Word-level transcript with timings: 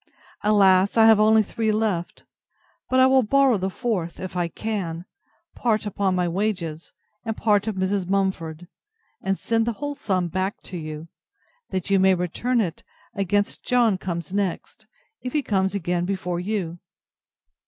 Alas! 0.41 0.97
I 0.97 1.05
have 1.05 1.19
only 1.19 1.43
three 1.43 1.71
left; 1.71 2.23
but 2.89 2.99
I 2.99 3.05
will 3.05 3.21
borrow 3.21 3.57
the 3.57 3.69
fourth, 3.69 4.19
if 4.19 4.35
I 4.35 4.47
can, 4.47 5.05
part 5.53 5.85
upon 5.85 6.15
my 6.15 6.27
wages, 6.27 6.91
and 7.23 7.37
part 7.37 7.67
of 7.67 7.75
Mrs. 7.75 8.09
Mumford, 8.09 8.67
and 9.21 9.37
send 9.37 9.67
the 9.67 9.73
whole 9.73 9.93
sum 9.93 10.27
back 10.27 10.59
to 10.63 10.77
you, 10.79 11.07
that 11.69 11.91
you 11.91 11.99
may 11.99 12.15
return 12.15 12.59
it, 12.59 12.83
against 13.13 13.61
John 13.63 13.99
comes 13.99 14.33
next, 14.33 14.87
if 15.21 15.33
he 15.33 15.43
comes 15.43 15.75
again 15.75 16.05
before 16.05 16.39
you. 16.39 16.79